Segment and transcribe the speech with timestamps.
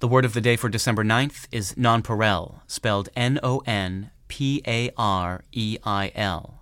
[0.00, 4.62] The word of the day for December 9th is nonpareil, spelled N O N P
[4.66, 6.60] A R E I L.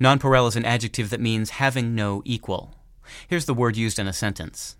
[0.00, 2.74] Nonpareil is an adjective that means having no equal.
[3.28, 4.76] Here's the word used in a sentence.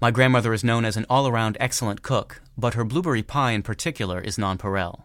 [0.00, 3.62] My grandmother is known as an all around excellent cook, but her blueberry pie in
[3.62, 5.02] particular is nonpareil.